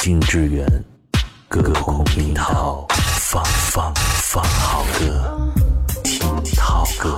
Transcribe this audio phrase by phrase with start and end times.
[0.00, 0.64] 京之源，
[1.48, 5.50] 歌空听涛，放放放好歌，
[6.04, 6.20] 听
[6.56, 7.16] 涛歌。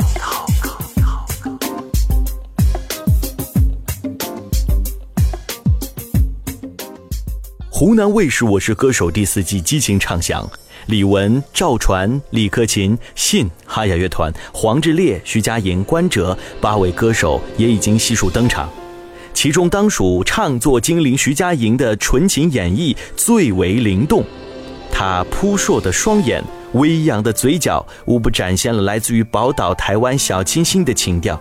[7.70, 10.48] 湖南卫视《我是歌手》第四季激情唱响，
[10.86, 18.70] 李玟、赵传、李克勤、信、哈雅乐团、黄致列、徐佳莹、关喆八位歌手也已经悉数登场，
[19.42, 24.22] 其中当属唱作精灵徐佳莹的纯情演绎最为灵动，
[24.92, 26.44] 她扑朔的双眼、
[26.74, 31.40] 微扬的嘴角，无不展现了来自于宝岛台湾小清新的情调。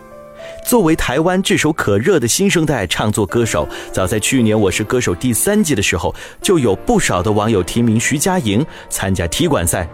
[0.65, 9.85] 作为台湾炙手可热的新生代唱作歌手，早在去年《我是歌手》第三季的时候，就有不少的网友提名徐佳莹参加踢馆赛。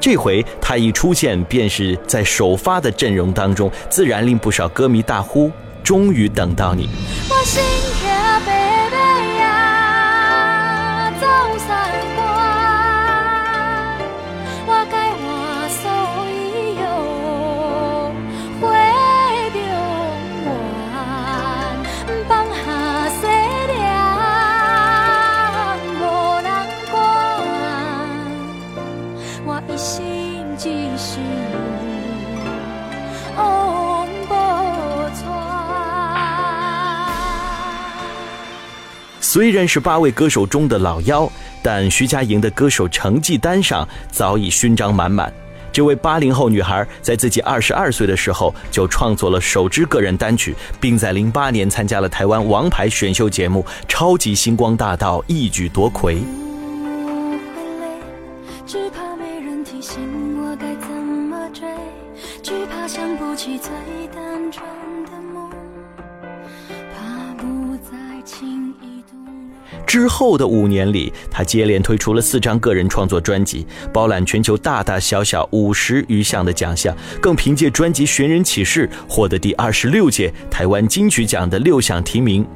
[0.00, 5.48] 这回她一出现，便是在首发的阵容当中，自然令不少歌迷大呼
[5.84, 6.88] ：“终于等到你！”
[39.44, 41.30] 虽然是八位歌手中的老幺，
[41.62, 45.30] 但徐佳莹的歌手成绩单上早已勋章满满。
[45.70, 56.22] 这位八零后女孩在自己二十二岁的时候就创作了首支个人单曲，并在零八年参加了台湾王牌选秀节目《超级星光大道》，一举夺魁。
[58.66, 59.03] 只怕
[69.86, 82.46] 之后的五年里，他接连推出了四张个人创作专辑，包揽全球大大小小五十余项的奖项，更凭借专辑《寻人启事》获得第二十六届台湾金曲奖的六项提名。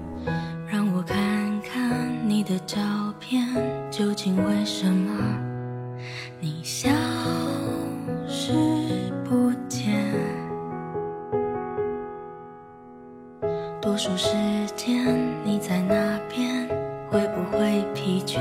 [17.79, 18.41] 会疲倦？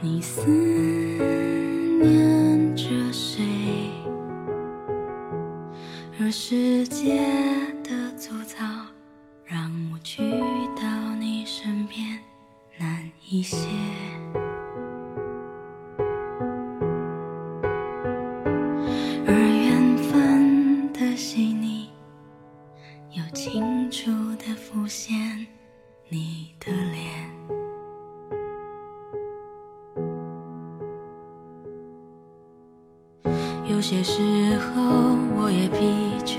[0.00, 0.46] 你思
[2.00, 3.44] 念着谁？
[6.18, 7.18] 若世界
[7.84, 8.64] 的粗糙，
[9.44, 10.22] 让我去
[10.76, 12.18] 到你身边
[12.78, 13.58] 难一些。
[33.68, 34.82] 有些时候，
[35.36, 35.78] 我也疲
[36.24, 36.38] 倦，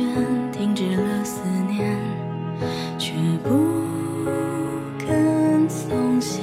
[0.51, 1.95] 停止了思念，
[2.97, 3.49] 却不
[4.97, 6.41] 肯松懈。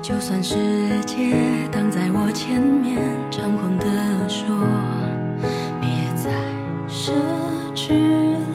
[0.00, 0.54] 就算世
[1.04, 4.46] 界挡在我前面，猖狂地说，
[5.80, 6.30] 别再
[6.88, 7.10] 奢
[7.74, 7.92] 侈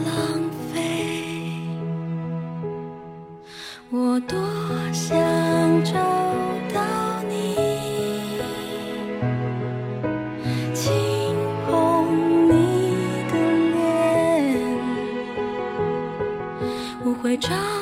[0.06, 1.68] 浪费，
[3.92, 4.40] 我多
[4.94, 5.20] 想
[5.84, 6.28] 找。
[17.29, 17.78] 会找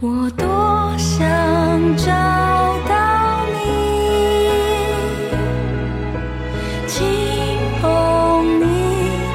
[0.00, 0.44] 我多
[0.98, 1.24] 想
[1.96, 2.10] 找
[2.86, 3.56] 到你，
[6.86, 6.98] 轻
[7.80, 7.82] 碰
[8.60, 8.62] 你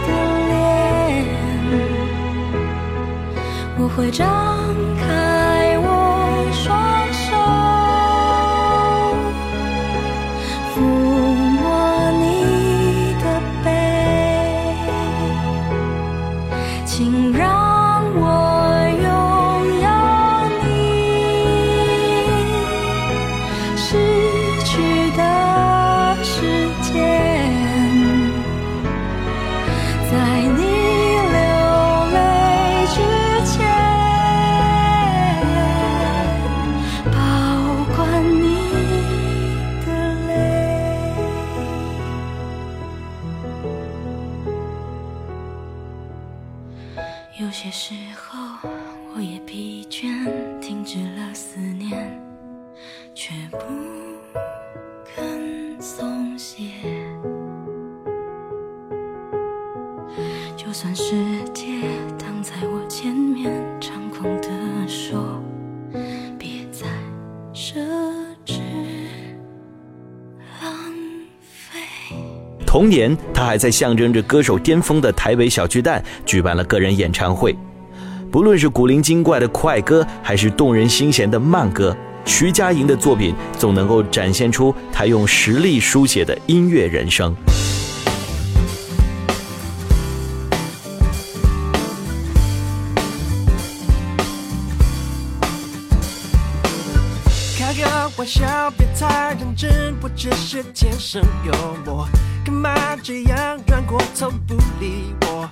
[0.06, 0.10] 的
[0.48, 0.56] 脸，
[3.80, 4.26] 我会找
[50.80, 52.22] 停止了思念，
[53.14, 53.58] 却不
[55.04, 56.64] 肯松懈。
[60.56, 61.66] 就算世界
[62.18, 64.48] 挡在我前面，猖狂地
[64.88, 65.44] 说，
[66.38, 66.88] 别再
[67.54, 67.82] 奢
[68.46, 68.62] 侈
[70.62, 70.72] 浪
[71.42, 71.78] 费。
[72.66, 77.54] 同年，他还在象征着歌手巅峰的台北小巨蛋举办了个人演唱会。
[78.32, 87.36] 不论是古灵精怪的快歌，还是动人心弦的慢歌，徐佳莹的作品总能够展现出她用实力书写的音乐人生。
[97.58, 101.54] 开个玩笑，别太认真，我只是天生幽
[101.84, 102.08] 默，
[102.46, 105.50] 干嘛这样转过头不理我？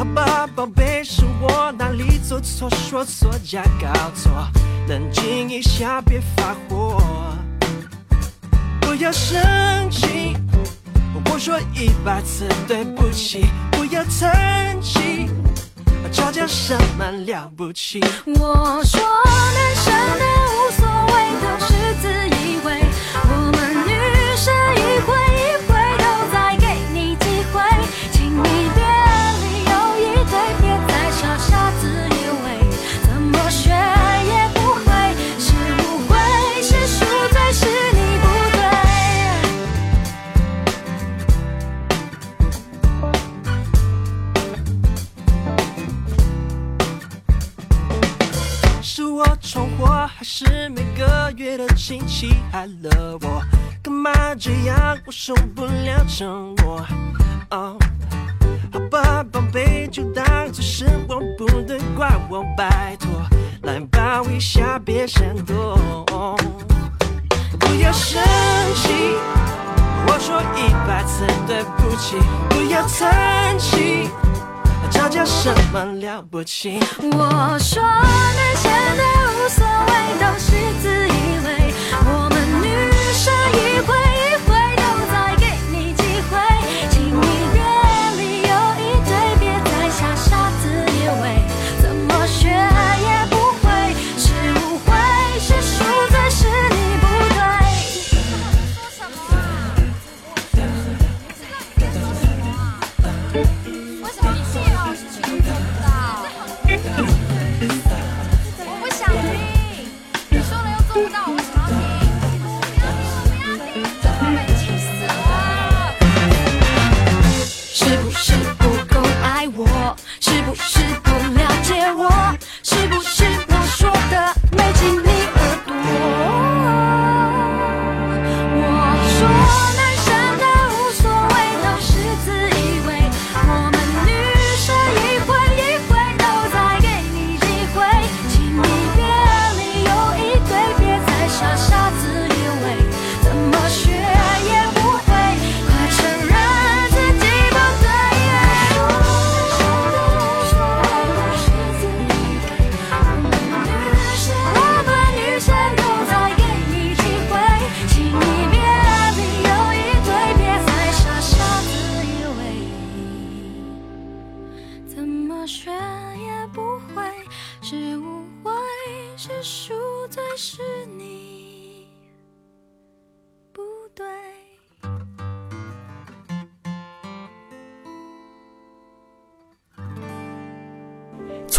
[0.00, 4.32] 好吧，宝贝，是我哪里做错，说错加搞错，
[4.88, 7.02] 冷静一下，别发火，
[8.80, 9.38] 不要生
[9.90, 10.34] 气。
[11.30, 15.28] 我说一百次对不起，不要叹气，
[16.10, 18.02] 吵架什么了不起？
[18.24, 20.24] 我说男生的
[52.60, 53.42] 爱了我？
[53.82, 54.94] 干嘛这样？
[55.06, 56.84] 我受不了沉默。
[57.52, 57.74] 哦，
[58.70, 60.22] 好吧，宝贝，就当
[60.52, 63.08] 作是我不对，怪我，拜托，
[63.62, 65.78] 来抱一下，别闪躲。
[67.58, 68.22] 不要生
[68.74, 68.92] 气，
[70.06, 72.18] 我说一百次对不起，
[72.50, 74.10] 不要叹气，
[74.90, 76.78] 吵架什么了不起？
[77.00, 79.02] 我说男生的
[79.32, 80.50] 无所谓都是
[80.82, 81.10] 自以
[81.46, 81.48] 为，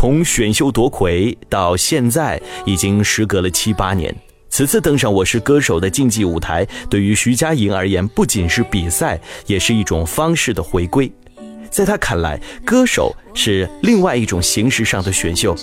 [0.02, 4.12] 从选秀夺魁到现在，已经时隔了七八年。
[4.50, 11.12] 此次登上《我是歌手》的竞技舞台，对于徐佳莹而言，不仅是比赛，也是一种方式的回归。
[11.70, 15.56] 在他看来，歌手是另外一种形式上的选秀。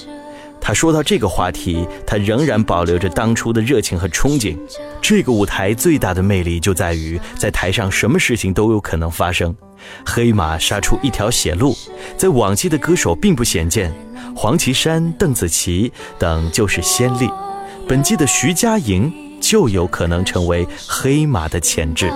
[0.61, 4.57] 他说到这个话题，他仍然保留着当初的热情和憧憬。
[5.03, 9.53] 这个舞台最大的魅力就在于，在台上什么事情都有可能发生。
[10.05, 11.77] 黑马杀出一条血路，
[12.17, 13.93] 在往期的歌手并不鲜见，
[14.35, 17.31] 黄绮珊、邓紫棋等就是先例。
[17.87, 22.11] 本季的徐佳莹就有可能成为黑马的潜质。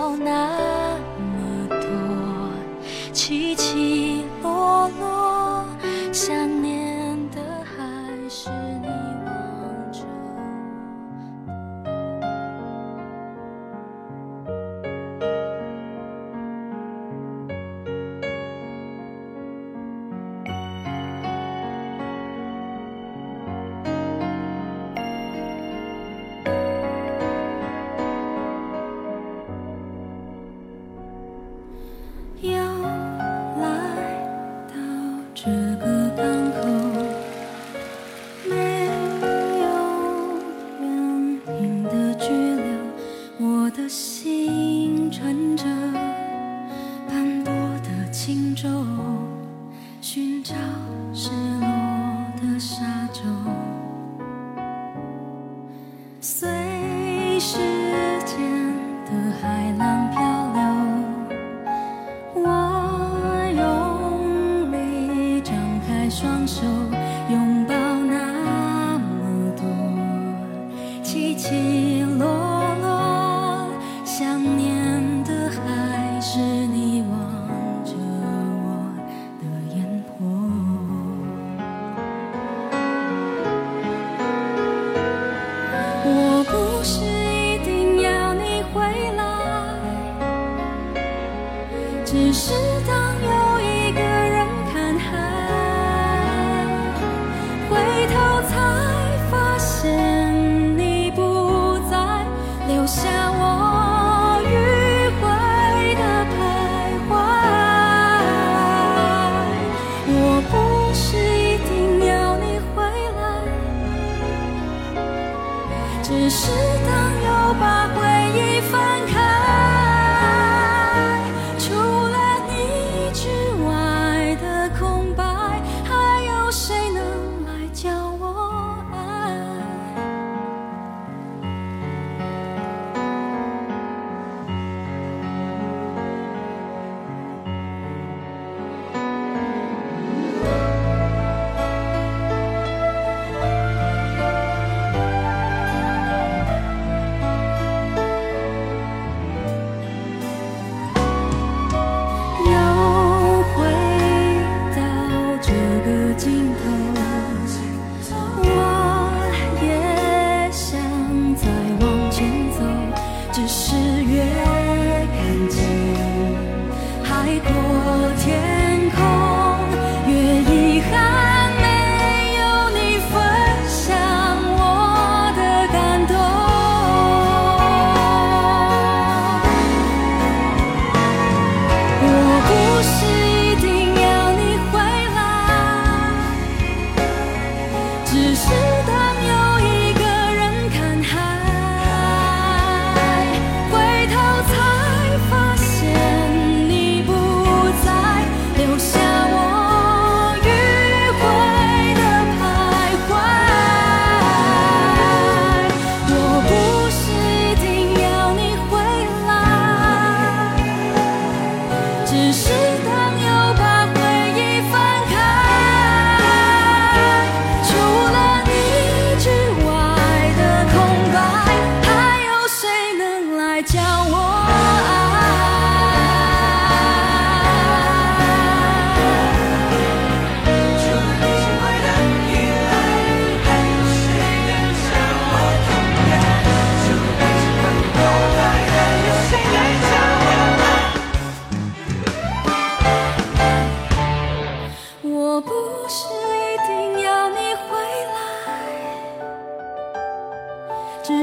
[92.12, 92.52] 只是
[92.86, 93.11] 当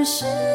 [0.10, 0.49] 是